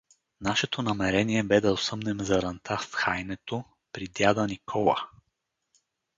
Нашето 0.41 0.81
намерение 0.81 1.43
бе 1.43 1.61
да 1.61 1.71
осъмнем 1.73 2.19
заранта 2.19 2.77
в 2.77 2.93
Хаинето 2.93 3.63
при 3.91 4.07
дяда 4.07 4.47
Никола. 4.47 5.09